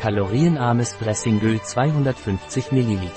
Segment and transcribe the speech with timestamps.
[0.00, 3.10] Kalorienarmes Dressingöl 250 ml.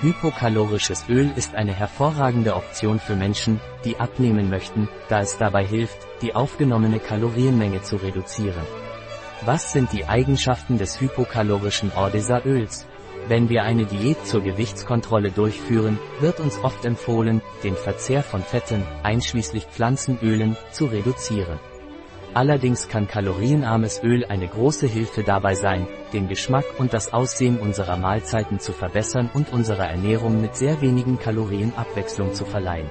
[0.00, 5.98] Hypokalorisches Öl ist eine hervorragende Option für Menschen, die abnehmen möchten, da es dabei hilft,
[6.22, 8.64] die aufgenommene Kalorienmenge zu reduzieren.
[9.42, 12.86] Was sind die Eigenschaften des hypokalorischen Ordesa-Öls?
[13.28, 18.82] Wenn wir eine Diät zur Gewichtskontrolle durchführen, wird uns oft empfohlen, den Verzehr von Fetten,
[19.02, 21.58] einschließlich Pflanzenölen, zu reduzieren.
[22.32, 27.96] Allerdings kann kalorienarmes Öl eine große Hilfe dabei sein, den Geschmack und das Aussehen unserer
[27.96, 32.88] Mahlzeiten zu verbessern und unserer Ernährung mit sehr wenigen Kalorien Abwechslung zu verleihen.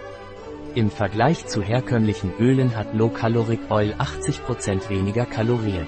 [0.75, 5.87] Im Vergleich zu herkömmlichen Ölen hat Low Caloric Oil 80% weniger Kalorien.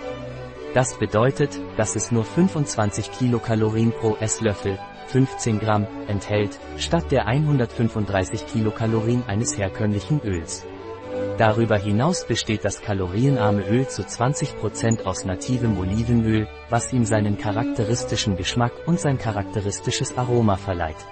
[0.74, 8.48] Das bedeutet, dass es nur 25 Kilokalorien pro Esslöffel, 15 Gramm, enthält, statt der 135
[8.48, 10.66] Kilokalorien eines herkömmlichen Öls.
[11.42, 18.38] Darüber hinaus besteht das kalorienarme Öl zu 20% aus nativem Olivenöl, was ihm seinen charakteristischen
[18.38, 21.04] Geschmack und sein charakteristisches Aroma verleiht.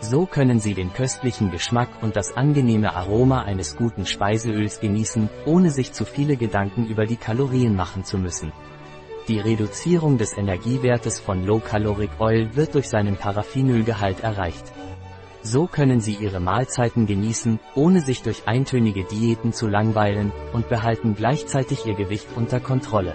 [0.00, 5.70] So können Sie den köstlichen Geschmack und das angenehme Aroma eines guten Speiseöls genießen, ohne
[5.70, 8.52] sich zu viele Gedanken über die Kalorien machen zu müssen.
[9.28, 14.74] Die Reduzierung des Energiewertes von Low Caloric Oil wird durch seinen Paraffinölgehalt erreicht.
[15.46, 21.14] So können Sie Ihre Mahlzeiten genießen, ohne sich durch eintönige Diäten zu langweilen, und behalten
[21.14, 23.14] gleichzeitig Ihr Gewicht unter Kontrolle.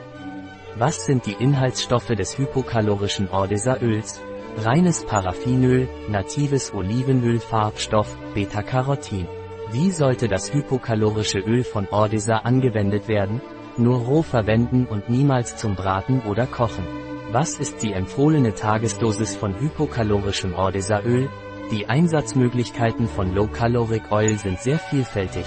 [0.78, 4.22] Was sind die Inhaltsstoffe des hypokalorischen Ordesa-Öls?
[4.58, 9.28] Reines Paraffinöl, natives Olivenöl Farbstoff, Beta-Carotin.
[9.72, 13.42] Wie sollte das hypokalorische Öl von Ordesa angewendet werden?
[13.76, 16.86] Nur roh verwenden und niemals zum Braten oder Kochen.
[17.32, 21.28] Was ist die empfohlene Tagesdosis von hypokalorischem Ordesa-Öl?
[21.72, 25.46] Die Einsatzmöglichkeiten von Low Caloric Oil sind sehr vielfältig.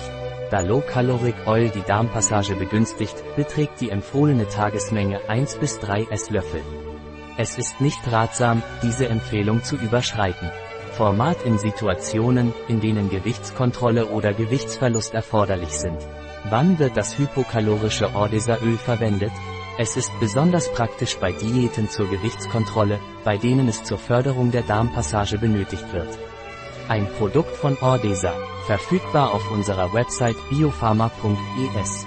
[0.52, 6.60] Da Low Caloric Oil die Darmpassage begünstigt, beträgt die empfohlene Tagesmenge 1 bis 3 Esslöffel.
[7.36, 10.48] Es ist nicht ratsam, diese Empfehlung zu überschreiten.
[10.92, 15.98] Format in Situationen, in denen Gewichtskontrolle oder Gewichtsverlust erforderlich sind.
[16.48, 19.32] Wann wird das hypokalorische Ordesa-Öl verwendet?
[19.78, 25.38] Es ist besonders praktisch bei Diäten zur Gewichtskontrolle, bei denen es zur Förderung der Darmpassage
[25.38, 26.18] benötigt wird.
[26.88, 28.34] Ein Produkt von Ordesa,
[28.66, 32.06] verfügbar auf unserer Website biopharma.es.